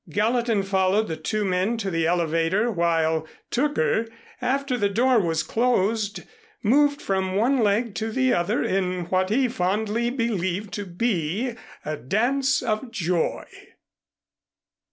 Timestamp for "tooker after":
3.51-4.75